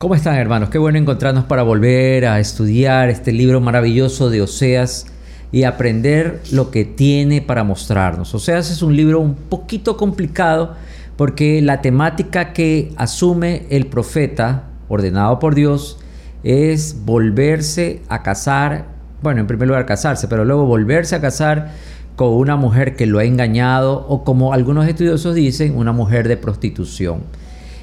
[0.00, 0.70] ¿Cómo están hermanos?
[0.70, 5.06] Qué bueno encontrarnos para volver a estudiar este libro maravilloso de Oseas
[5.50, 8.32] y aprender lo que tiene para mostrarnos.
[8.32, 10.76] Oseas es un libro un poquito complicado
[11.16, 15.98] porque la temática que asume el profeta, ordenado por Dios,
[16.44, 18.86] es volverse a casar,
[19.20, 21.72] bueno, en primer lugar casarse, pero luego volverse a casar
[22.14, 26.36] con una mujer que lo ha engañado o como algunos estudiosos dicen, una mujer de
[26.36, 27.22] prostitución.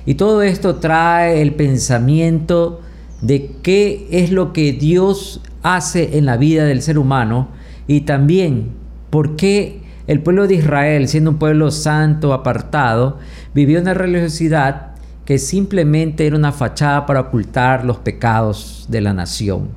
[0.06, 2.82] Y todo esto trae el pensamiento
[3.22, 7.48] de qué es lo que Dios hace en la vida del ser humano
[7.88, 8.70] y también
[9.10, 13.18] por qué el pueblo de Israel, siendo un pueblo santo, apartado,
[13.56, 14.92] vivió una religiosidad
[15.26, 19.70] que simplemente era una fachada para ocultar los pecados de la nación.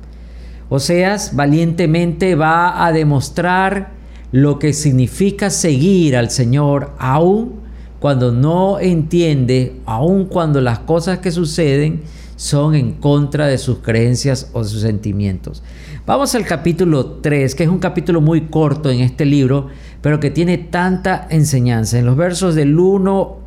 [0.69, 3.93] Oseas valientemente va a demostrar
[4.31, 7.61] lo que significa seguir al Señor aún
[7.99, 12.01] cuando no entiende, aun cuando las cosas que suceden
[12.35, 15.61] son en contra de sus creencias o sus sentimientos.
[16.05, 19.67] Vamos al capítulo 3, que es un capítulo muy corto en este libro,
[20.01, 21.99] pero que tiene tanta enseñanza.
[21.99, 23.37] En los versos del 1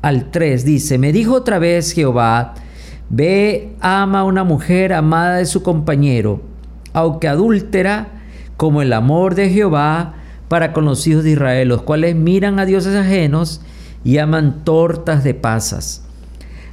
[0.00, 2.54] al 3 dice, me dijo otra vez Jehová,
[3.10, 6.40] ve, ama a una mujer amada de su compañero,
[6.94, 8.08] aunque adúltera,
[8.56, 10.14] como el amor de Jehová
[10.48, 13.60] para con los hijos de Israel, los cuales miran a dioses ajenos
[14.04, 16.02] y aman tortas de pasas.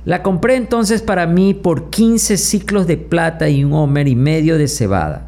[0.04, 4.58] La compré entonces para mí por 15 ciclos de plata y un homer y medio
[4.58, 5.28] de cebada.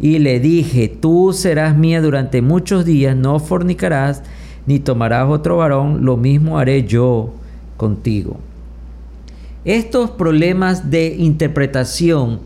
[0.00, 4.22] Y le dije, tú serás mía durante muchos días, no fornicarás,
[4.66, 7.34] ni tomarás otro varón, lo mismo haré yo
[7.76, 8.38] contigo.
[9.64, 12.40] Estos problemas de interpretación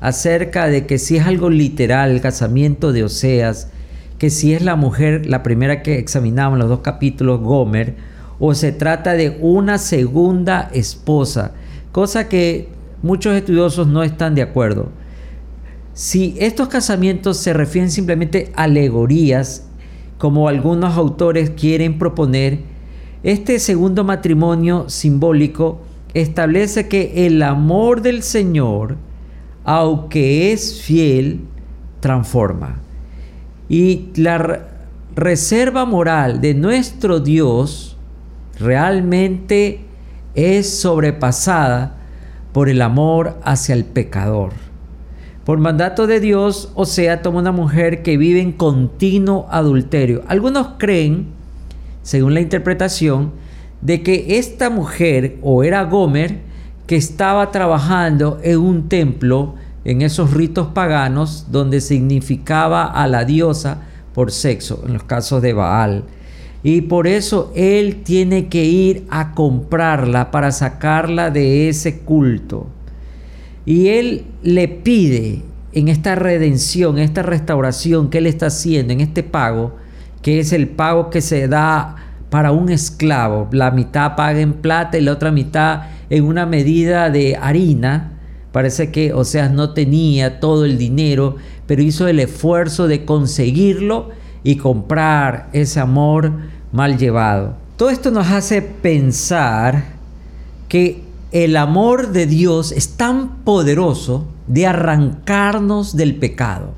[0.00, 3.70] acerca de que si es algo literal el casamiento de Oseas,
[4.18, 7.96] que si es la mujer, la primera que examinamos los dos capítulos, Gomer,
[8.40, 11.52] o se trata de una segunda esposa,
[11.92, 12.68] cosa que
[13.02, 14.90] muchos estudiosos no están de acuerdo.
[15.92, 19.66] Si estos casamientos se refieren simplemente a alegorías,
[20.18, 22.60] como algunos autores quieren proponer,
[23.22, 25.80] este segundo matrimonio simbólico
[26.14, 28.96] establece que el amor del Señor,
[29.64, 31.40] aunque es fiel,
[32.00, 32.80] transforma.
[33.68, 34.68] Y la
[35.14, 37.97] reserva moral de nuestro Dios
[38.60, 39.84] realmente
[40.34, 41.96] es sobrepasada
[42.52, 44.52] por el amor hacia el pecador.
[45.44, 50.22] Por mandato de Dios, o sea, toma una mujer que vive en continuo adulterio.
[50.28, 51.28] Algunos creen,
[52.02, 53.32] según la interpretación,
[53.80, 56.40] de que esta mujer o era Gomer
[56.86, 59.54] que estaba trabajando en un templo,
[59.84, 63.82] en esos ritos paganos, donde significaba a la diosa
[64.12, 66.04] por sexo, en los casos de Baal.
[66.70, 72.66] Y por eso él tiene que ir a comprarla para sacarla de ese culto.
[73.64, 75.40] Y él le pide
[75.72, 79.76] en esta redención, en esta restauración que él está haciendo, en este pago,
[80.20, 81.96] que es el pago que se da
[82.28, 83.48] para un esclavo.
[83.50, 88.12] La mitad paga en plata y la otra mitad en una medida de harina.
[88.52, 91.36] Parece que, o sea, no tenía todo el dinero,
[91.66, 94.10] pero hizo el esfuerzo de conseguirlo
[94.44, 97.54] y comprar ese amor mal llevado.
[97.76, 99.84] Todo esto nos hace pensar
[100.68, 106.72] que el amor de Dios es tan poderoso de arrancarnos del pecado,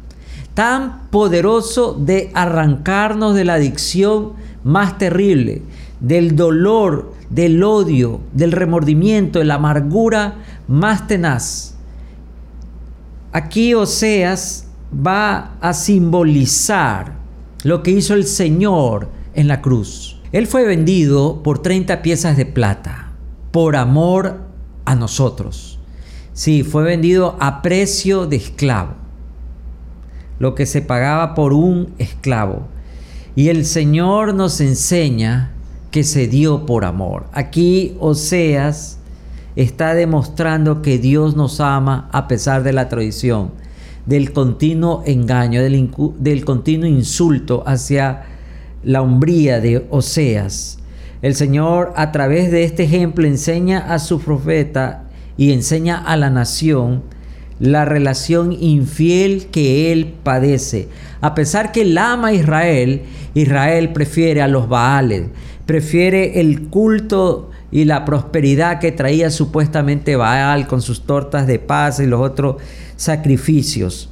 [0.55, 4.33] tan poderoso de arrancarnos de la adicción
[4.65, 5.63] más terrible,
[6.01, 10.35] del dolor, del odio, del remordimiento, de la amargura
[10.67, 11.75] más tenaz.
[13.33, 17.13] Aquí Oseas va a simbolizar
[17.63, 20.21] lo que hizo el Señor en la cruz.
[20.33, 23.13] Él fue vendido por 30 piezas de plata,
[23.51, 24.41] por amor
[24.85, 25.79] a nosotros.
[26.33, 28.95] Sí, fue vendido a precio de esclavo,
[30.39, 32.69] lo que se pagaba por un esclavo.
[33.35, 35.51] Y el Señor nos enseña
[35.91, 37.27] que se dio por amor.
[37.33, 38.99] Aquí Oseas
[39.57, 43.51] está demostrando que Dios nos ama a pesar de la tradición,
[44.07, 48.25] del continuo engaño, del, del continuo insulto hacia
[48.83, 50.79] la umbría de Oseas.
[51.23, 55.05] El Señor a través de este ejemplo enseña a su profeta
[55.37, 57.03] y enseña a la nación
[57.59, 60.89] la relación infiel que él padece.
[61.21, 63.03] A pesar que él ama a Israel,
[63.35, 65.25] Israel prefiere a los Baales,
[65.67, 72.01] prefiere el culto y la prosperidad que traía supuestamente Baal con sus tortas de paz
[72.01, 72.57] y los otros
[72.97, 74.09] sacrificios.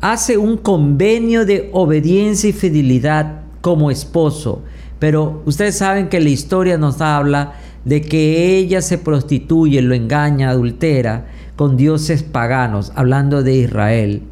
[0.00, 4.62] Hace un convenio de obediencia y fidelidad como esposo,
[4.98, 7.52] pero ustedes saben que la historia nos habla
[7.84, 14.22] de que ella se prostituye, lo engaña, adultera con dioses paganos, hablando de Israel.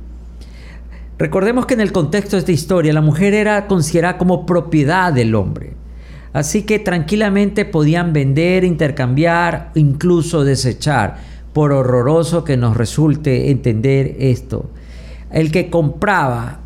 [1.18, 5.34] Recordemos que en el contexto de esta historia la mujer era considerada como propiedad del
[5.34, 5.74] hombre.
[6.32, 11.18] Así que tranquilamente podían vender, intercambiar, incluso desechar,
[11.52, 14.70] por horroroso que nos resulte entender esto.
[15.30, 16.60] El que compraba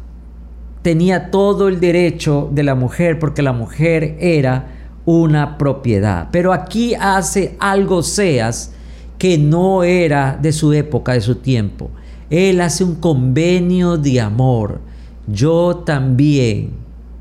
[0.83, 4.67] tenía todo el derecho de la mujer porque la mujer era
[5.05, 6.29] una propiedad.
[6.31, 8.75] Pero aquí hace algo Seas
[9.19, 11.91] que no era de su época, de su tiempo.
[12.31, 14.81] Él hace un convenio de amor.
[15.27, 16.71] Yo también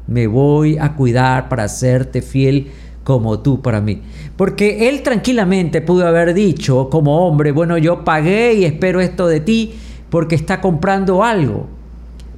[0.08, 2.68] me voy a cuidar para hacerte fiel
[3.04, 4.02] como tú para mí.
[4.36, 9.40] Porque él tranquilamente pudo haber dicho como hombre, bueno, yo pagué y espero esto de
[9.40, 9.74] ti
[10.12, 11.68] porque está comprando algo.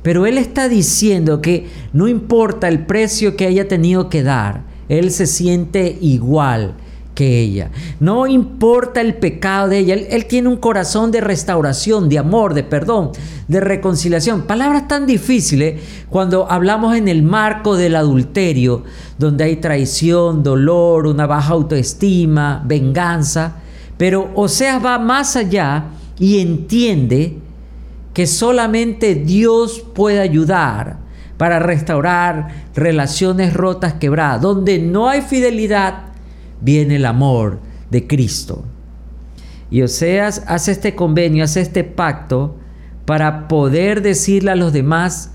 [0.04, 5.12] Pero él está diciendo que no importa el precio que haya tenido que dar, él
[5.12, 6.76] se siente igual
[7.16, 7.72] que ella.
[8.00, 9.94] No importa el pecado de ella.
[9.94, 13.12] Él, tiene un corazón de restauración, de amor, de perdón,
[13.48, 14.44] de reconciliación.
[14.44, 18.84] Palabras tan difíciles cuando hablamos en el marco del adulterio,
[19.18, 23.58] donde hay traición, dolor, una baja autoestima, venganza.
[23.98, 25.86] Pero Oseas va más allá
[26.20, 27.38] y entiende
[28.14, 30.98] que solamente Dios puede ayudar
[31.38, 34.42] para restaurar relaciones rotas, quebradas.
[34.42, 36.06] Donde no hay fidelidad,
[36.62, 38.64] viene el amor de Cristo.
[39.70, 42.56] Y Oseas hace este convenio, hace este pacto
[43.06, 45.32] para poder decirle a los demás,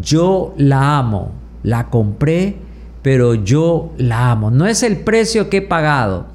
[0.00, 1.32] yo la amo,
[1.62, 2.56] la compré,
[3.02, 4.50] pero yo la amo.
[4.50, 6.26] No es el precio que he pagado,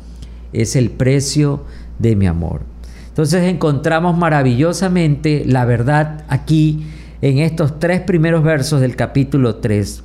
[0.53, 1.63] es el precio
[1.99, 2.70] de mi amor.
[3.11, 6.85] Entonces encontramos maravillosamente la verdad aquí
[7.21, 10.01] en estos tres primeros versos del capítulo 3.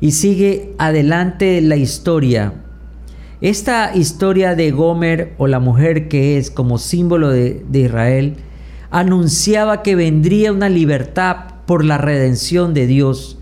[0.00, 2.54] Y sigue adelante la historia.
[3.40, 8.36] Esta historia de Gomer o la mujer que es como símbolo de, de Israel
[8.92, 11.36] anunciaba que vendría una libertad
[11.66, 13.38] por la redención de Dios,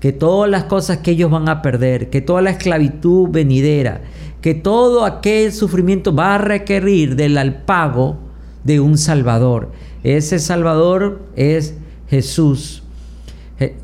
[0.00, 4.00] que todas las cosas que ellos van a perder, que toda la esclavitud venidera,
[4.42, 8.18] que todo aquel sufrimiento va a requerir del pago
[8.64, 9.70] de un Salvador.
[10.02, 11.74] Ese Salvador es
[12.10, 12.82] Jesús.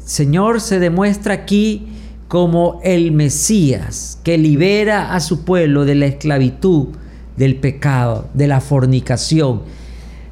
[0.00, 1.86] Señor se demuestra aquí
[2.26, 6.88] como el Mesías que libera a su pueblo de la esclavitud,
[7.36, 9.62] del pecado, de la fornicación,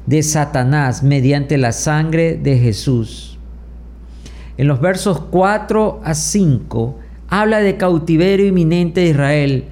[0.05, 3.39] de Satanás mediante la sangre de Jesús.
[4.57, 9.65] En los versos 4 a 5 habla de cautiverio inminente de Israel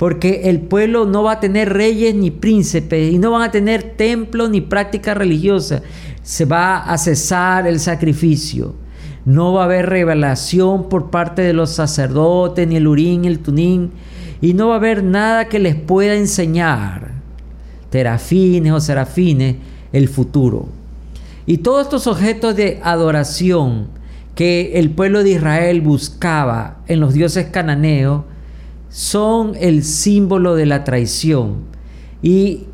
[0.00, 3.82] porque el pueblo no va a tener reyes ni príncipes y no van a tener
[3.82, 5.82] templo ni práctica religiosa.
[6.22, 8.74] Se va a cesar el sacrificio.
[9.26, 13.90] No va a haber revelación por parte de los sacerdotes, ni el urín, el tunín,
[14.40, 17.10] y no va a haber nada que les pueda enseñar,
[17.90, 19.56] terafines o serafines,
[19.92, 20.70] el futuro.
[21.44, 23.88] Y todos estos objetos de adoración
[24.34, 28.22] que el pueblo de Israel buscaba en los dioses cananeos,
[28.90, 31.62] son el símbolo de la traición.
[32.22, 32.66] Y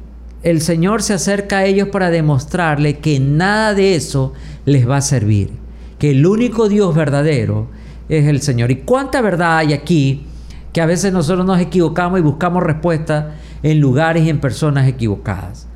[0.42, 4.32] el Señor se acerca a ellos para demostrarle que nada de eso
[4.64, 5.50] les va a servir,
[5.98, 7.68] que el único Dios verdadero
[8.08, 8.70] es el Señor.
[8.70, 10.26] ¿Y cuánta verdad hay aquí
[10.72, 13.26] que a veces nosotros nos equivocamos y buscamos respuestas
[13.62, 15.68] en lugares y en personas equivocadas?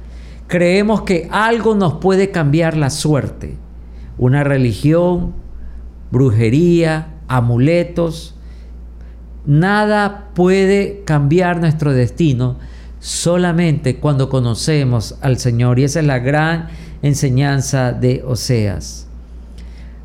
[0.46, 3.56] Creemos que algo nos puede cambiar la suerte.
[4.18, 5.32] Una religión,
[6.10, 8.34] brujería, amuletos,
[9.50, 12.54] Nada puede cambiar nuestro destino
[13.00, 15.80] solamente cuando conocemos al Señor.
[15.80, 16.68] Y esa es la gran
[17.02, 19.08] enseñanza de Oseas.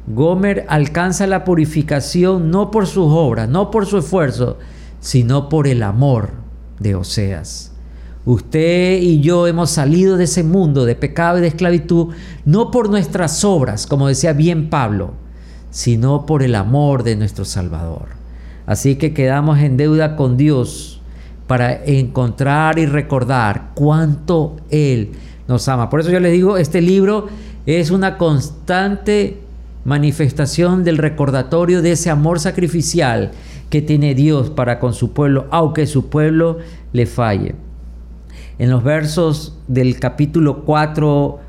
[0.07, 4.57] Gomer alcanza la purificación no por sus obras, no por su esfuerzo,
[4.99, 6.31] sino por el amor
[6.79, 7.71] de Oseas.
[8.25, 12.89] Usted y yo hemos salido de ese mundo de pecado y de esclavitud no por
[12.89, 15.13] nuestras obras, como decía bien Pablo,
[15.69, 18.14] sino por el amor de nuestro Salvador.
[18.65, 21.01] Así que quedamos en deuda con Dios
[21.47, 25.11] para encontrar y recordar cuánto Él
[25.47, 25.89] nos ama.
[25.89, 27.27] Por eso yo les digo, este libro
[27.65, 29.37] es una constante
[29.83, 33.31] manifestación del recordatorio de ese amor sacrificial
[33.69, 36.57] que tiene Dios para con su pueblo, aunque su pueblo
[36.91, 37.55] le falle.
[38.57, 41.39] En los versos del capítulo 4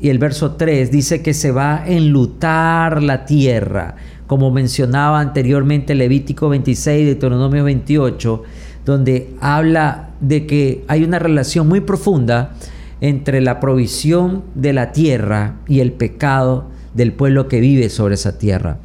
[0.00, 3.96] y el verso 3 dice que se va a enlutar la tierra
[4.28, 8.42] como mencionaba anteriormente Levítico 26, Deuteronomio 28,
[8.84, 12.54] donde habla de que hay una relación muy profunda
[13.00, 18.38] entre la provisión de la tierra y el pecado del pueblo que vive sobre esa
[18.38, 18.78] tierra.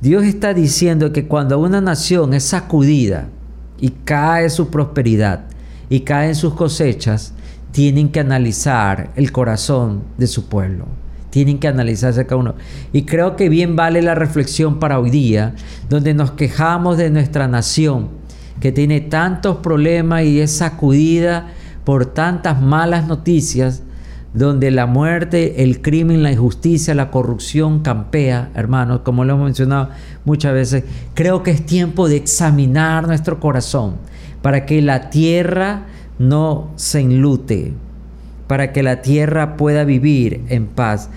[0.00, 3.28] Dios está diciendo que cuando una nación es sacudida
[3.78, 5.44] y cae su prosperidad
[5.90, 7.34] y caen sus cosechas,
[7.72, 11.01] tienen que analizar el corazón de su pueblo.
[11.32, 12.54] Tienen que analizarse cada uno.
[12.92, 15.54] Y creo que bien vale la reflexión para hoy día,
[15.88, 18.10] donde nos quejamos de nuestra nación,
[18.60, 21.48] que tiene tantos problemas y es sacudida
[21.84, 23.82] por tantas malas noticias,
[24.34, 29.88] donde la muerte, el crimen, la injusticia, la corrupción campea, hermanos, como lo hemos mencionado
[30.26, 30.84] muchas veces,
[31.14, 33.96] creo que es tiempo de examinar nuestro corazón
[34.42, 35.86] para que la tierra
[36.18, 37.72] no se enlute,
[38.52, 41.08] para que la tierra pueda vivir en paz.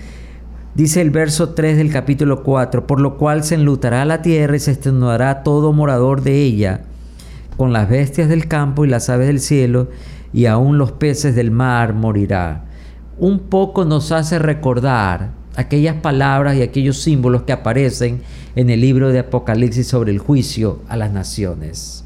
[0.74, 4.60] Dice el verso 3 del capítulo 4, por lo cual se enlutará la tierra y
[4.60, 6.80] se extenuará todo morador de ella,
[7.58, 9.90] con las bestias del campo y las aves del cielo,
[10.32, 12.62] y aún los peces del mar morirá
[13.18, 18.22] un poco nos hace recordar aquellas palabras y aquellos símbolos que aparecen
[18.54, 22.02] en el libro de Apocalipsis sobre el juicio a las naciones.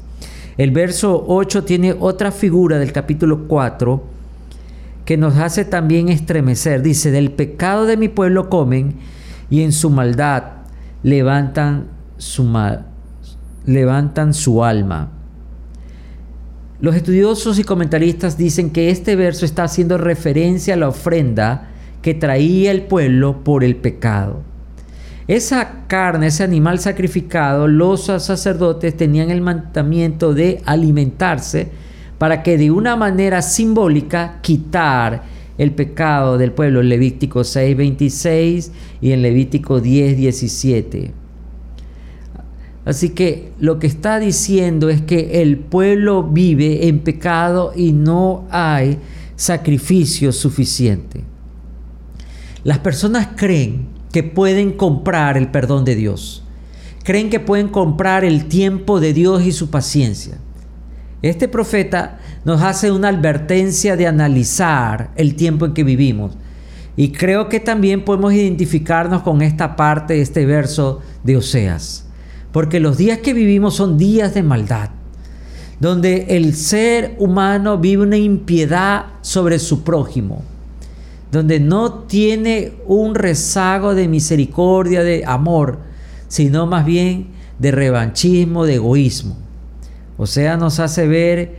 [0.57, 4.20] El verso 8 tiene otra figura del capítulo 4
[5.11, 6.81] que nos hace también estremecer.
[6.81, 8.95] Dice, del pecado de mi pueblo comen
[9.49, 10.43] y en su maldad
[11.03, 12.49] levantan su,
[13.65, 15.11] levantan su alma.
[16.79, 21.67] Los estudiosos y comentaristas dicen que este verso está haciendo referencia a la ofrenda
[22.01, 24.43] que traía el pueblo por el pecado.
[25.27, 31.69] Esa carne, ese animal sacrificado, los sacerdotes tenían el mandamiento de alimentarse
[32.21, 35.23] para que de una manera simbólica quitar
[35.57, 36.81] el pecado del pueblo.
[36.81, 41.13] En Levítico 6:26 y en Levítico 10:17.
[42.85, 48.45] Así que lo que está diciendo es que el pueblo vive en pecado y no
[48.51, 48.99] hay
[49.35, 51.23] sacrificio suficiente.
[52.63, 56.43] Las personas creen que pueden comprar el perdón de Dios.
[57.03, 60.37] Creen que pueden comprar el tiempo de Dios y su paciencia.
[61.21, 66.33] Este profeta nos hace una advertencia de analizar el tiempo en que vivimos.
[66.97, 72.05] Y creo que también podemos identificarnos con esta parte de este verso de Oseas.
[72.51, 74.89] Porque los días que vivimos son días de maldad,
[75.79, 80.43] donde el ser humano vive una impiedad sobre su prójimo,
[81.31, 85.79] donde no tiene un rezago de misericordia, de amor,
[86.27, 89.37] sino más bien de revanchismo, de egoísmo.
[90.17, 91.57] O sea, nos hace ver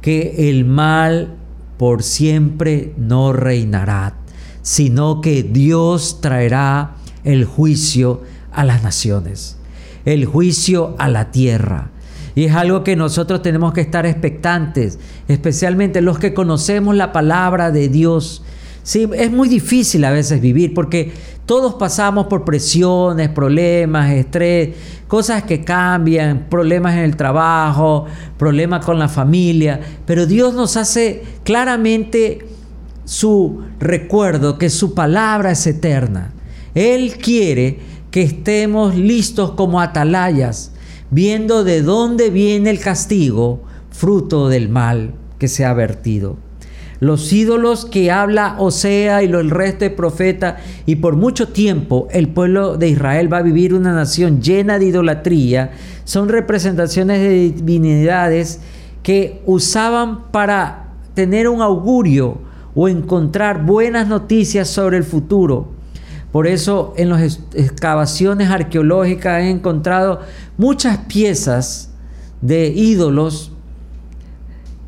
[0.00, 1.36] que el mal
[1.78, 4.14] por siempre no reinará,
[4.62, 9.58] sino que Dios traerá el juicio a las naciones
[10.04, 11.90] el juicio a la tierra.
[12.34, 17.70] Y es algo que nosotros tenemos que estar expectantes, especialmente los que conocemos la palabra
[17.70, 18.42] de Dios.
[18.82, 21.12] Sí, es muy difícil a veces vivir porque
[21.46, 24.70] todos pasamos por presiones, problemas, estrés,
[25.06, 28.06] cosas que cambian, problemas en el trabajo,
[28.38, 32.46] problemas con la familia, pero Dios nos hace claramente
[33.04, 36.32] su recuerdo que su palabra es eterna.
[36.74, 37.78] Él quiere
[38.10, 40.72] que estemos listos como atalayas,
[41.10, 46.36] viendo de dónde viene el castigo, fruto del mal que se ha vertido.
[47.02, 52.28] Los ídolos que habla Osea y el resto de profetas, y por mucho tiempo el
[52.28, 55.72] pueblo de Israel va a vivir una nación llena de idolatría,
[56.04, 58.60] son representaciones de divinidades
[59.02, 62.38] que usaban para tener un augurio
[62.72, 65.70] o encontrar buenas noticias sobre el futuro.
[66.30, 70.20] Por eso en las excavaciones arqueológicas he encontrado
[70.56, 71.90] muchas piezas
[72.42, 73.51] de ídolos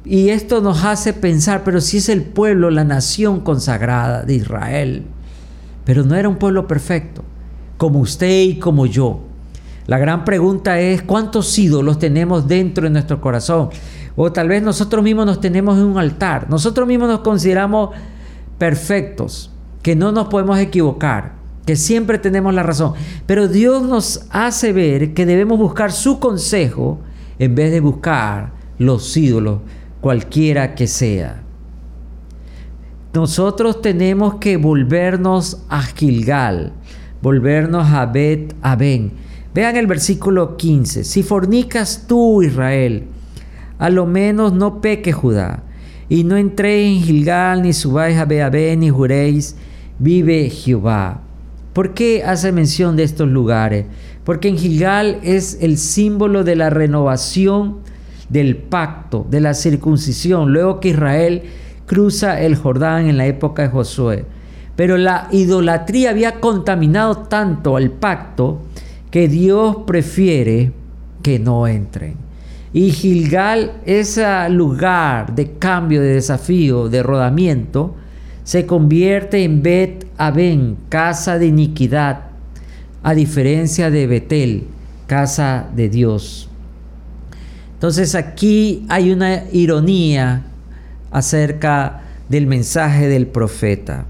[0.04, 5.04] y esto nos hace pensar, pero si es el pueblo, la nación consagrada de Israel,
[5.84, 7.24] pero no era un pueblo perfecto,
[7.78, 9.20] como usted y como yo.
[9.86, 13.70] La gran pregunta es, ¿cuántos ídolos tenemos dentro de nuestro corazón?
[14.16, 16.48] O tal vez nosotros mismos nos tenemos en un altar.
[16.48, 17.90] Nosotros mismos nos consideramos
[18.58, 19.50] perfectos
[19.82, 21.32] que no nos podemos equivocar,
[21.66, 22.94] que siempre tenemos la razón.
[23.26, 27.00] Pero Dios nos hace ver que debemos buscar su consejo
[27.38, 29.60] en vez de buscar los ídolos,
[30.04, 31.40] cualquiera que sea.
[33.14, 36.74] Nosotros tenemos que volvernos a Gilgal,
[37.22, 39.12] volvernos a Bet Aben.
[39.54, 41.04] Vean el versículo 15.
[41.04, 43.04] Si fornicas tú, Israel,
[43.78, 45.62] a lo menos no peque Judá,
[46.10, 49.56] y no entréis en Gilgal, ni subáis a Bet ni juréis,
[49.98, 51.22] vive Jehová.
[51.72, 53.86] ¿Por qué hace mención de estos lugares?
[54.22, 57.78] Porque en Gilgal es el símbolo de la renovación
[58.34, 61.44] del pacto, de la circuncisión, luego que Israel
[61.86, 64.24] cruza el Jordán en la época de Josué.
[64.74, 68.62] Pero la idolatría había contaminado tanto al pacto
[69.12, 70.72] que Dios prefiere
[71.22, 72.16] que no entren.
[72.72, 77.94] Y Gilgal, ese lugar de cambio, de desafío, de rodamiento,
[78.42, 82.22] se convierte en Bet Aben, casa de iniquidad,
[83.04, 84.64] a diferencia de Betel,
[85.06, 86.50] casa de Dios.
[87.84, 90.40] Entonces aquí hay una ironía
[91.10, 92.00] acerca
[92.30, 94.06] del mensaje del profeta.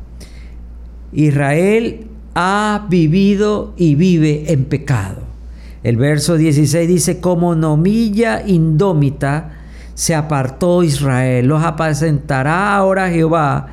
[1.13, 5.23] Israel ha vivido y vive en pecado.
[5.83, 9.55] El verso 16 dice, como nomilla indómita
[9.95, 13.71] se apartó Israel, los apacentará ahora Jehová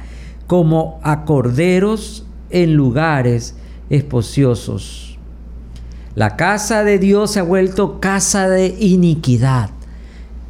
[0.47, 3.53] como a corderos en lugares
[3.91, 5.19] espociosos.
[6.15, 9.69] La casa de Dios se ha vuelto casa de iniquidad.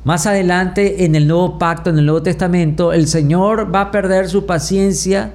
[0.03, 4.29] Más adelante en el Nuevo Pacto, en el Nuevo Testamento, el Señor va a perder
[4.29, 5.34] su paciencia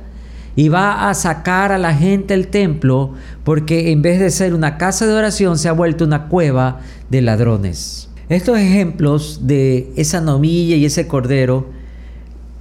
[0.57, 3.13] y va a sacar a la gente del templo
[3.45, 6.81] porque en vez de ser una casa de oración se ha vuelto una cueva
[7.11, 8.11] de ladrones.
[8.29, 11.69] Estos ejemplos de esa novilla y ese cordero,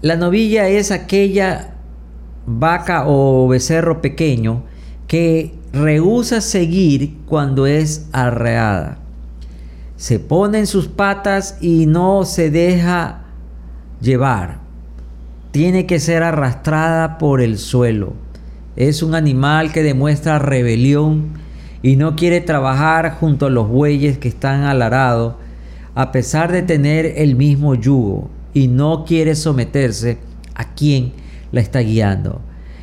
[0.03, 1.73] la novilla es aquella
[2.45, 4.63] vaca o becerro pequeño
[5.07, 8.99] que rehúsa seguir cuando es arreada.
[9.97, 13.21] Se pone en sus patas y no se deja
[14.01, 14.59] llevar.
[15.51, 18.13] Tiene que ser arrastrada por el suelo.
[18.75, 21.29] Es un animal que demuestra rebelión
[21.81, 25.37] y no quiere trabajar junto a los bueyes que están al arado,
[25.93, 30.17] a pesar de tener el mismo yugo, y no quiere someterse
[30.55, 31.13] a quien
[31.51, 32.41] la está guiando.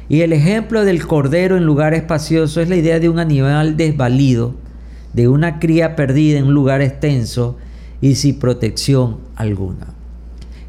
[0.08, 4.54] Y el ejemplo del cordero en lugar espacioso es la idea de un animal desvalido,
[5.12, 7.56] de una cría perdida en un lugar extenso
[8.00, 9.88] y sin protección alguna.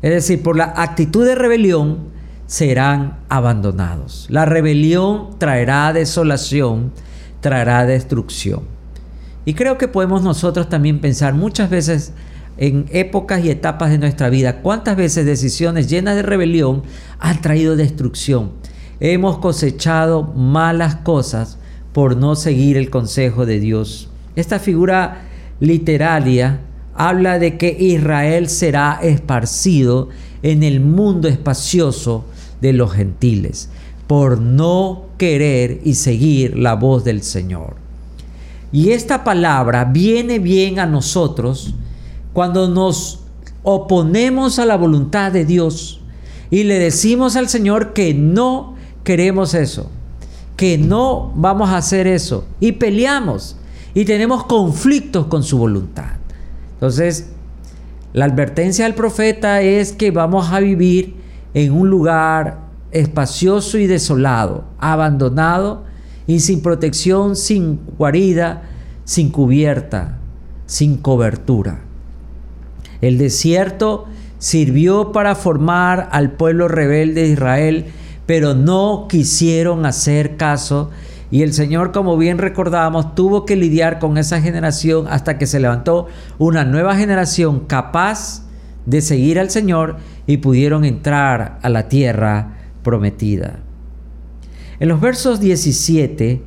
[0.02, 2.12] Es decir, por la actitud de rebelión
[2.46, 4.28] serán abandonados.
[4.30, 6.92] La rebelión traerá desolación,
[7.40, 8.62] traerá destrucción.
[9.46, 12.14] Y creo que podemos nosotros también pensar muchas veces
[12.58, 16.84] en épocas y etapas de nuestra vida, cuántas veces decisiones llenas de rebelión
[17.20, 18.52] han traído destrucción.
[19.00, 21.58] Hemos cosechado malas cosas
[21.94, 24.10] por no seguir el consejo de Dios.
[24.36, 25.26] Esta figura
[25.60, 26.62] literaria
[26.96, 30.10] habla de que Israel será esparcido
[30.42, 32.26] en el mundo espacioso
[32.62, 33.70] de los gentiles
[34.08, 37.76] por no querer y seguir la voz del Señor.
[38.72, 41.76] Y esta palabra viene bien a nosotros
[42.34, 43.22] cuando nos
[43.62, 46.02] oponemos a la voluntad de Dios
[46.50, 49.90] y le decimos al Señor que no queremos eso,
[50.58, 53.58] que no vamos a hacer eso y peleamos
[53.94, 56.14] y tenemos conflictos con su voluntad.
[56.74, 57.30] Entonces,
[58.14, 61.16] la advertencia del profeta es que vamos a vivir
[61.54, 62.60] en un lugar
[62.92, 65.84] espacioso y desolado, abandonado
[66.28, 68.64] y sin protección, sin guarida,
[69.04, 70.18] sin cubierta,
[70.66, 71.82] sin cobertura.
[73.02, 74.06] El desierto
[74.38, 77.86] sirvió para formar al pueblo rebelde de Israel,
[78.26, 80.90] pero no quisieron hacer caso
[81.34, 85.60] y el Señor, como bien recordábamos, tuvo que lidiar con esa generación hasta que se
[85.60, 86.06] levantó
[86.38, 88.44] una nueva generación capaz
[88.86, 93.62] de seguir al Señor y pudieron entrar a la tierra prometida.
[94.80, 96.44] En los versos 17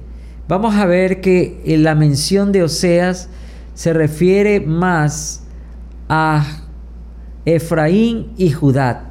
[0.47, 3.29] vamos a ver que la mención de Oseas
[3.75, 5.49] se refiere más
[6.09, 6.47] a
[7.45, 9.11] Efraín y Judá,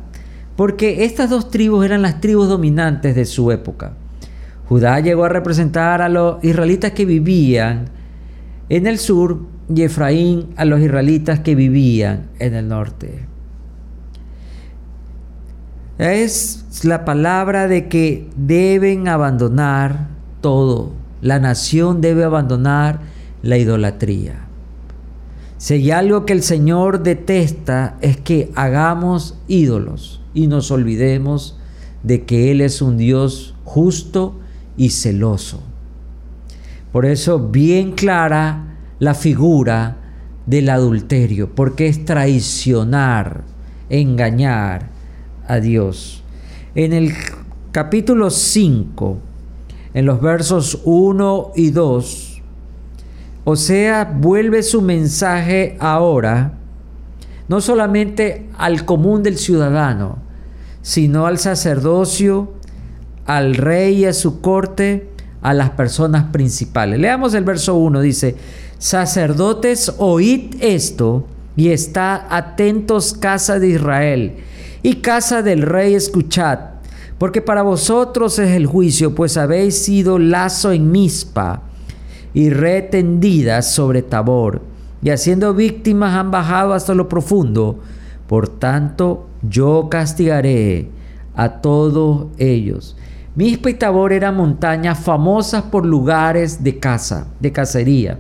[0.56, 3.92] porque estas dos tribus eran las tribus dominantes de su época.
[4.68, 7.86] Judá llegó a representar a los israelitas que vivían
[8.70, 9.42] en el sur
[9.74, 13.26] y Efraín a los israelitas que vivían en el norte.
[15.98, 20.08] Es la palabra de que deben abandonar
[20.42, 20.92] todo.
[21.22, 23.00] La nación debe abandonar
[23.42, 24.46] la idolatría.
[25.58, 31.58] Si hay algo que el Señor detesta es que hagamos ídolos y nos olvidemos
[32.04, 34.40] de que Él es un Dios justo
[34.78, 35.64] y celoso.
[36.92, 39.98] Por eso bien clara la figura
[40.46, 43.44] del adulterio, porque es traicionar,
[43.90, 44.90] engañar
[45.48, 46.24] a Dios.
[46.76, 47.14] En el
[47.72, 49.18] capítulo 5,
[49.94, 52.42] en los versos 1 y 2,
[53.44, 56.54] o sea, vuelve su mensaje ahora,
[57.48, 60.18] no solamente al común del ciudadano,
[60.82, 62.54] sino al sacerdocio,
[63.26, 65.10] al rey y a su corte,
[65.42, 67.00] a las personas principales.
[67.00, 68.36] Leamos el verso 1, dice,
[68.78, 74.34] sacerdotes, oíd esto y está atentos casa de Israel
[74.84, 76.60] y casa del rey, escuchad,
[77.18, 81.64] porque para vosotros es el juicio, pues habéis sido lazo en mispa
[82.34, 84.62] y red tendida sobre Tabor,
[85.02, 87.80] y haciendo víctimas han bajado hasta lo profundo.
[88.28, 90.90] Por tanto, yo castigaré
[91.36, 92.98] a todos ellos.
[93.36, 98.18] Mispa y Tabor eran montañas famosas por lugares de caza, de cacería.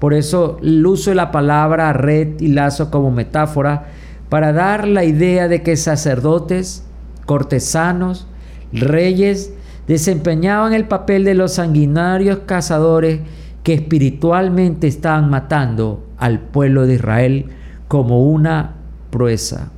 [0.00, 3.86] Por eso uso la palabra red y lazo como metáfora
[4.28, 6.84] para dar la idea de que sacerdotes,
[7.26, 8.26] cortesanos,
[8.72, 9.52] reyes
[9.86, 13.20] desempeñaban el papel de los sanguinarios cazadores
[13.62, 17.46] que espiritualmente estaban matando al pueblo de Israel
[17.88, 18.74] como una
[19.10, 19.70] proeza.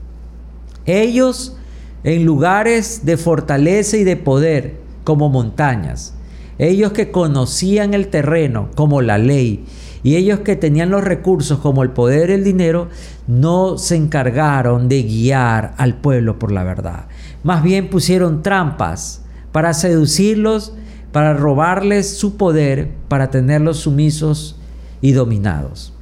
[0.87, 1.56] Ellos
[2.05, 6.15] en lugares de fortaleza y de poder como montañas.
[6.59, 9.65] Ellos que conocían el terreno como la ley
[10.03, 12.88] y ellos que tenían los recursos como el poder y el dinero,
[13.29, 17.07] no se encargaron de guiar al pueblo por la verdad.
[17.45, 20.75] Más bien pusieron trampas para seducirlos,
[21.12, 24.57] para robarles su poder, para tenerlos sumisos
[25.01, 25.93] y dominados.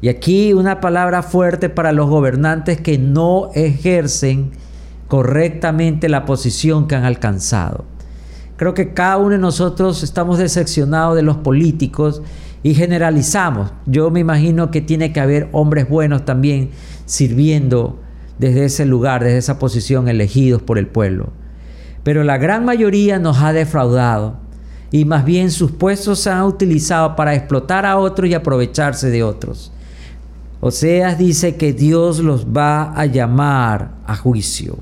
[0.00, 4.52] Y aquí una palabra fuerte para los gobernantes que no ejercen
[5.14, 7.84] correctamente la posición que han alcanzado.
[8.56, 12.20] Creo que cada uno de nosotros estamos decepcionados de los políticos
[12.64, 13.72] y generalizamos.
[13.86, 16.70] Yo me imagino que tiene que haber hombres buenos también
[17.06, 18.00] sirviendo
[18.40, 21.28] desde ese lugar, desde esa posición, elegidos por el pueblo.
[22.02, 24.38] Pero la gran mayoría nos ha defraudado
[24.90, 29.22] y más bien sus puestos se han utilizado para explotar a otros y aprovecharse de
[29.22, 29.70] otros.
[30.60, 34.76] Oseas dice que Dios los va a llamar a juicio.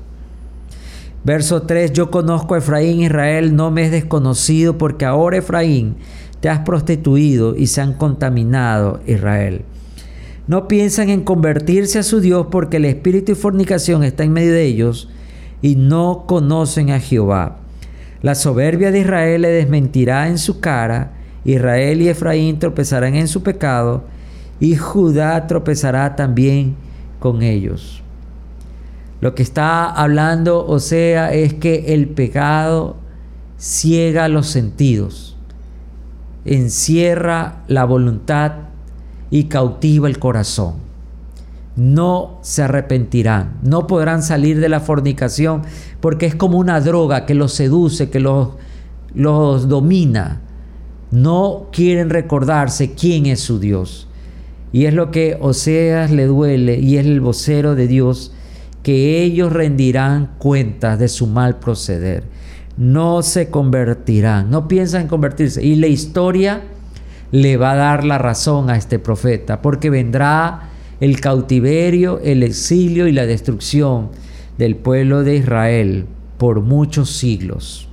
[1.23, 5.95] Verso 3, yo conozco a Efraín, Israel no me es desconocido porque ahora Efraín
[6.41, 9.61] te has prostituido y se han contaminado Israel.
[10.47, 14.51] No piensan en convertirse a su Dios porque el espíritu y fornicación está en medio
[14.51, 15.09] de ellos
[15.61, 17.59] y no conocen a Jehová.
[18.21, 21.13] La soberbia de Israel le desmentirá en su cara,
[21.45, 24.03] Israel y Efraín tropezarán en su pecado
[24.59, 26.75] y Judá tropezará también
[27.19, 28.02] con ellos.
[29.23, 32.97] Lo que está hablando o sea es que el pecado
[33.57, 35.37] ciega los sentidos
[36.43, 38.51] encierra la voluntad
[39.31, 40.73] y cautiva el corazón.
[41.77, 45.61] No se arrepentirán, no podrán salir de la fornicación
[46.01, 48.49] porque es como una droga que los seduce, que los,
[49.13, 50.41] los domina.
[51.11, 54.09] No quieren recordarse quién es su Dios.
[54.73, 58.33] Y es lo que Oseas le duele y es el vocero de Dios,
[58.83, 62.23] que ellos rendirán cuentas de su mal proceder
[62.77, 65.63] no se convertirán, no piensan en convertirse.
[65.63, 66.61] Y la historia
[67.31, 70.69] le va a dar la razón a este profeta, porque vendrá
[70.99, 74.09] el cautiverio, el exilio y la destrucción
[74.57, 76.05] del pueblo de Israel
[76.37, 77.89] por muchos siglos.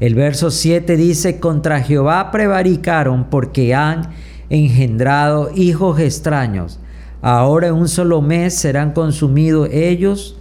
[0.00, 4.10] El verso 7 dice, contra Jehová prevaricaron porque han
[4.48, 6.78] engendrado hijos extraños.
[7.20, 10.36] Ahora en un solo mes serán consumidos ellos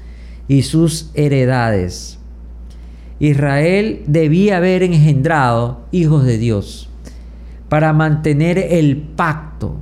[0.47, 2.19] y sus heredades.
[3.19, 6.89] Israel debía haber engendrado hijos de Dios
[7.67, 9.75] para mantener el pacto.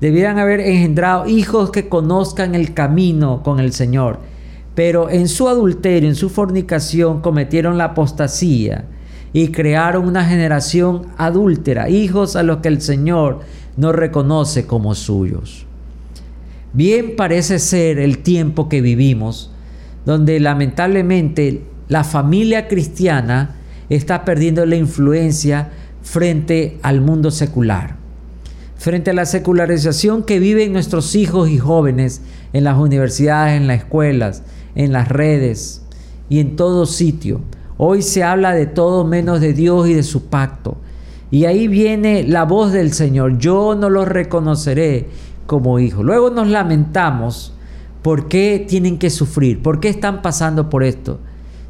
[0.00, 4.20] Debían haber engendrado hijos que conozcan el camino con el Señor.
[4.74, 8.86] Pero en su adulterio, en su fornicación, cometieron la apostasía
[9.32, 13.40] y crearon una generación adúltera, hijos a los que el Señor
[13.76, 15.67] no reconoce como suyos.
[16.72, 19.50] Bien parece ser el tiempo que vivimos,
[20.04, 23.56] donde lamentablemente la familia cristiana
[23.88, 25.70] está perdiendo la influencia
[26.02, 27.96] frente al mundo secular,
[28.76, 32.20] frente a la secularización que viven nuestros hijos y jóvenes
[32.52, 34.42] en las universidades, en las escuelas,
[34.74, 35.82] en las redes
[36.28, 37.40] y en todo sitio.
[37.78, 40.76] Hoy se habla de todo menos de Dios y de su pacto.
[41.30, 45.08] Y ahí viene la voz del Señor, yo no los reconoceré
[45.48, 45.78] como.
[45.78, 47.54] Luego nos lamentamos
[48.02, 51.18] por qué tienen que sufrir, por qué están pasando por esto.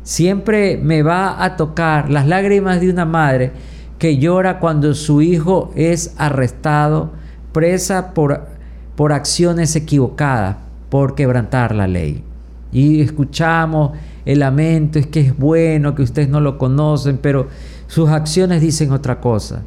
[0.02, 3.52] Siempre me va a tocar las lágrimas de una madre
[3.98, 7.12] que llora cuando su hijo es arrestado,
[7.52, 8.48] presa por,
[8.96, 10.56] por acciones equivocadas,
[10.88, 12.24] por quebrantar la ley.
[12.72, 13.92] Y escuchamos
[14.24, 17.46] el lamento, es que es bueno, que ustedes no lo conocen, pero
[17.86, 19.62] sus acciones dicen otra cosa.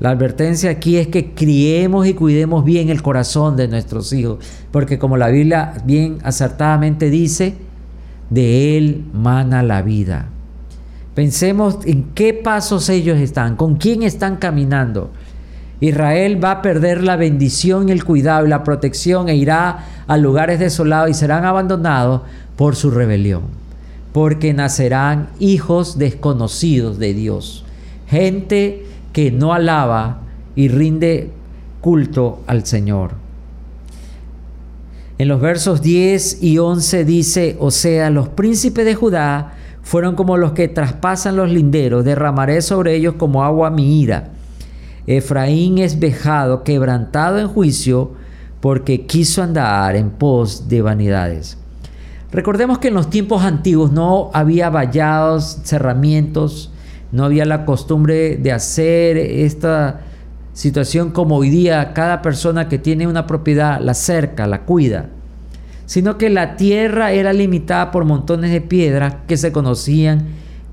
[0.00, 4.38] La advertencia aquí es que criemos y cuidemos bien el corazón de nuestros hijos,
[4.70, 7.54] porque como la Biblia bien acertadamente dice,
[8.30, 10.28] de Él mana la vida.
[11.14, 15.10] Pensemos en qué pasos ellos están, con quién están caminando.
[15.80, 20.60] Israel va a perder la bendición el cuidado y la protección e irá a lugares
[20.60, 22.22] desolados y serán abandonados
[22.56, 23.42] por su rebelión,
[24.12, 27.64] porque nacerán hijos desconocidos de Dios,
[28.08, 30.22] gente que no alaba
[30.54, 31.30] y rinde
[31.80, 33.12] culto al Señor.
[35.18, 40.36] En los versos 10 y 11 dice, o sea, los príncipes de Judá fueron como
[40.36, 44.30] los que traspasan los linderos, derramaré sobre ellos como agua mi ira.
[45.06, 48.12] Efraín es vejado, quebrantado en juicio,
[48.60, 51.56] porque quiso andar en pos de vanidades.
[52.30, 56.70] Recordemos que en los tiempos antiguos no había vallados, cerramientos,
[57.12, 60.00] no había la costumbre de hacer esta
[60.52, 65.06] situación como hoy día cada persona que tiene una propiedad la cerca, la cuida,
[65.86, 70.26] sino que la tierra era limitada por montones de piedras que se conocían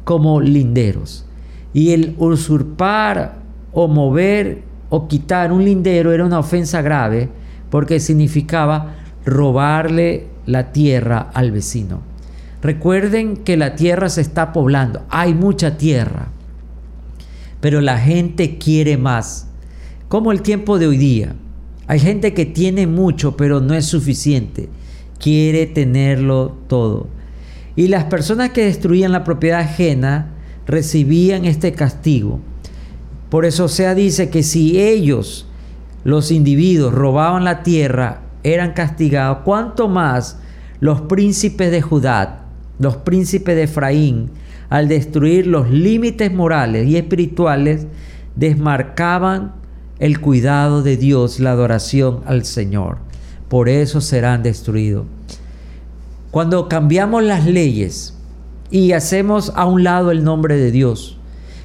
[0.03, 1.25] como linderos.
[1.73, 3.35] Y el usurpar
[3.73, 7.29] o mover o quitar un lindero era una ofensa grave
[7.69, 8.95] porque significaba
[9.25, 12.14] robarle la tierra al vecino.
[12.65, 16.29] Recuerden que la tierra se está poblando, hay mucha tierra,
[17.61, 19.49] pero la gente quiere más,
[20.07, 21.35] como el tiempo de hoy día.
[21.85, 24.67] Hay gente que tiene mucho, pero no es suficiente,
[25.19, 27.07] quiere tenerlo todo.
[27.75, 30.31] Y las personas que destruían la propiedad ajena
[30.65, 32.39] recibían este castigo.
[33.29, 35.47] Por eso sea dice que si ellos,
[36.03, 40.39] los individuos, robaban la tierra, eran castigados, cuanto más
[40.79, 42.41] los príncipes de Judá,
[42.79, 44.31] los príncipes de Efraín,
[44.69, 47.87] al destruir los límites morales y espirituales,
[48.35, 49.53] desmarcaban
[49.99, 52.97] el cuidado de Dios, la adoración al Señor.
[53.47, 55.05] Por eso serán destruidos.
[56.31, 58.13] Cuando cambiamos las leyes
[58.69, 61.17] y hacemos a un lado el nombre de Dios,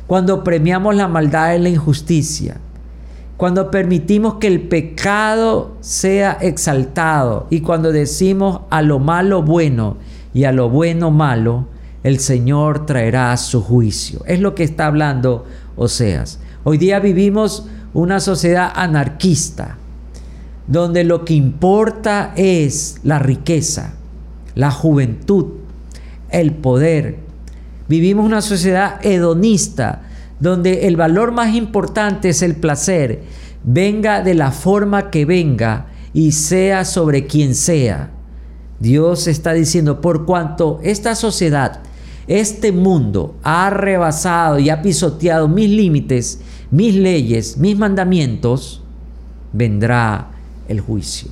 [0.07, 2.59] cuando premiamos la maldad y la injusticia,
[3.37, 9.97] cuando permitimos que el pecado sea exaltado y cuando decimos a lo malo bueno
[10.33, 11.67] y a lo bueno malo,
[12.03, 14.23] el Señor traerá su juicio.
[14.27, 15.45] Es lo que está hablando
[15.77, 16.39] Oseas.
[16.65, 19.77] Hoy día vivimos una sociedad anarquista,
[20.67, 23.95] donde lo que importa es la riqueza,
[24.55, 25.47] la juventud,
[26.31, 27.19] el poder.
[27.89, 30.03] Vivimos una sociedad hedonista,
[30.39, 33.23] donde el valor más importante es el placer,
[33.65, 38.11] venga de la forma que venga y sea sobre quien sea.
[38.81, 41.81] Dios está diciendo, por cuanto esta sociedad,
[42.27, 46.41] este mundo ha rebasado y ha pisoteado mis límites,
[46.71, 48.83] mis leyes, mis mandamientos,
[49.53, 50.31] vendrá
[50.69, 51.31] el juicio.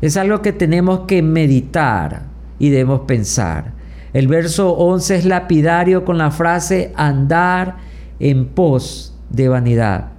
[0.00, 2.24] Es algo que tenemos que meditar
[2.58, 3.72] y debemos pensar.
[4.12, 7.76] El verso 11 es lapidario con la frase andar
[8.20, 10.10] en pos de vanidad.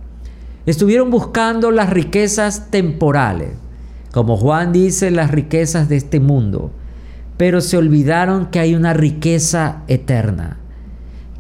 [0.66, 3.52] Estuvieron buscando las riquezas temporales,
[4.14, 6.72] como Juan dice, las riquezas de este mundo,
[7.36, 10.60] pero se olvidaron que hay una riqueza eterna,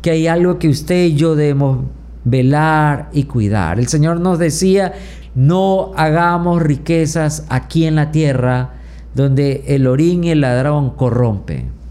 [0.02, 1.86] que hay algo que usted y yo debemos
[2.26, 3.80] velar y cuidar.
[3.80, 4.92] El Señor nos decía,
[5.34, 8.74] no hagamos riquezas aquí en la tierra
[9.16, 11.84] donde el orín y el ladrón corrompen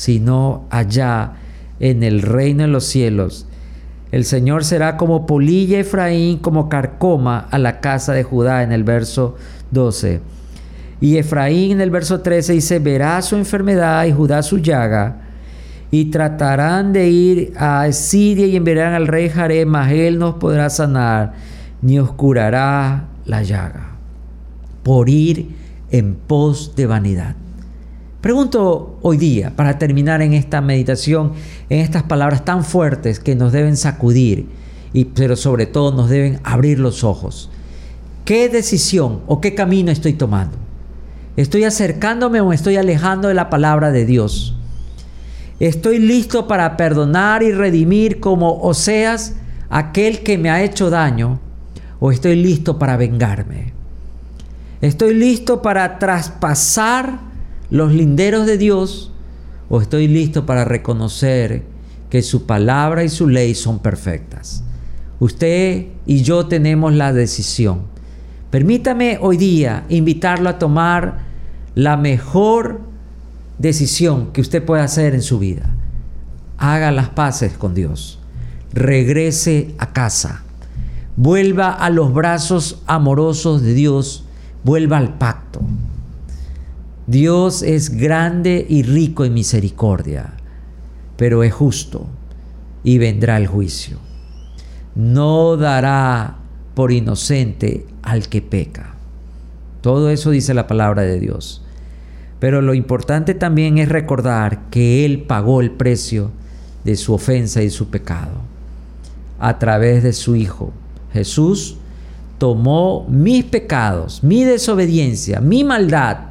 [0.00, 1.34] sino allá
[1.78, 3.46] en el reino de los cielos.
[4.12, 8.82] El Señor será como polilla Efraín, como carcoma a la casa de Judá en el
[8.82, 9.36] verso
[9.70, 10.20] 12.
[11.00, 15.22] Y Efraín en el verso 13 dice, verá su enfermedad y Judá su llaga,
[15.90, 20.70] y tratarán de ir a Siria y enviarán al rey Jarem, mas él no podrá
[20.70, 21.32] sanar,
[21.82, 23.96] ni os curará la llaga,
[24.82, 25.56] por ir
[25.90, 27.34] en pos de vanidad.
[28.20, 31.32] Pregunto hoy día, para terminar en esta meditación,
[31.70, 34.46] en estas palabras tan fuertes que nos deben sacudir,
[34.92, 37.50] y, pero sobre todo nos deben abrir los ojos.
[38.24, 40.56] ¿Qué decisión o qué camino estoy tomando?
[41.36, 44.56] ¿Estoy acercándome o me estoy alejando de la palabra de Dios?
[45.58, 49.34] ¿Estoy listo para perdonar y redimir como Oseas
[49.68, 51.40] aquel que me ha hecho daño?
[51.98, 53.72] ¿O estoy listo para vengarme?
[54.80, 57.20] ¿Estoy listo para traspasar
[57.70, 59.12] los linderos de Dios
[59.68, 61.62] o estoy listo para reconocer
[62.10, 64.64] que su palabra y su ley son perfectas.
[65.20, 67.82] Usted y yo tenemos la decisión.
[68.50, 71.18] Permítame hoy día invitarlo a tomar
[71.76, 72.80] la mejor
[73.58, 75.70] decisión que usted pueda hacer en su vida.
[76.58, 78.18] Haga las paces con Dios.
[78.72, 80.42] Regrese a casa.
[81.16, 84.24] Vuelva a los brazos amorosos de Dios.
[84.64, 85.60] Vuelva al pacto.
[87.06, 90.34] Dios es grande y rico en misericordia,
[91.16, 92.06] pero es justo
[92.82, 93.98] y vendrá el juicio.
[94.94, 96.39] No dará
[96.74, 98.94] por inocente al que peca.
[99.80, 101.62] Todo eso dice la palabra de Dios.
[102.38, 106.30] Pero lo importante también es recordar que Él pagó el precio
[106.84, 108.40] de su ofensa y su pecado
[109.38, 110.72] a través de su Hijo.
[111.12, 111.76] Jesús
[112.38, 116.30] tomó mis pecados, mi desobediencia, mi maldad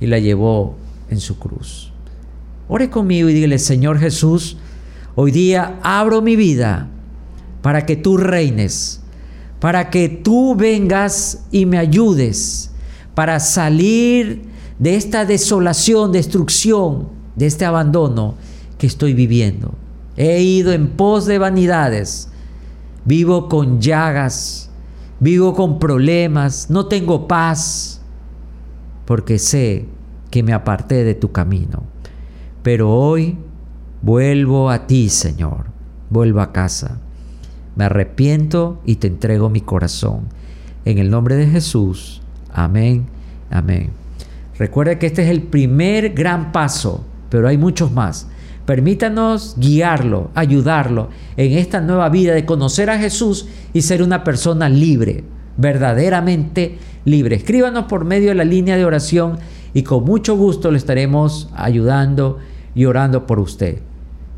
[0.00, 0.76] y la llevó
[1.08, 1.92] en su cruz.
[2.68, 4.56] Ore conmigo y dígale, Señor Jesús,
[5.14, 6.88] hoy día abro mi vida
[7.62, 9.00] para que tú reines,
[9.64, 12.70] para que tú vengas y me ayudes
[13.14, 14.42] para salir
[14.78, 18.34] de esta desolación, destrucción, de este abandono
[18.76, 19.72] que estoy viviendo.
[20.18, 22.28] He ido en pos de vanidades,
[23.06, 24.68] vivo con llagas,
[25.18, 28.02] vivo con problemas, no tengo paz,
[29.06, 29.86] porque sé
[30.30, 31.84] que me aparté de tu camino.
[32.62, 33.38] Pero hoy
[34.02, 35.68] vuelvo a ti, Señor,
[36.10, 37.00] vuelvo a casa.
[37.76, 40.22] Me arrepiento y te entrego mi corazón.
[40.84, 42.22] En el nombre de Jesús.
[42.52, 43.06] Amén,
[43.50, 43.90] amén.
[44.58, 48.28] Recuerde que este es el primer gran paso, pero hay muchos más.
[48.66, 54.68] Permítanos guiarlo, ayudarlo en esta nueva vida de conocer a Jesús y ser una persona
[54.68, 55.24] libre,
[55.56, 57.36] verdaderamente libre.
[57.36, 59.38] Escríbanos por medio de la línea de oración
[59.74, 62.38] y con mucho gusto le estaremos ayudando
[62.74, 63.80] y orando por usted.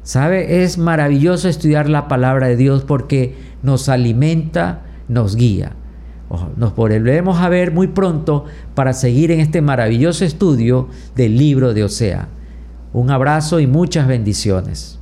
[0.06, 0.62] ¿Sabe?
[0.62, 5.72] Es maravilloso estudiar la palabra de Dios porque nos alimenta, nos guía.
[6.56, 8.44] Nos volveremos a ver muy pronto
[8.76, 12.28] para seguir en este maravilloso estudio del libro de Osea.
[12.92, 14.95] Un abrazo y muchas bendiciones.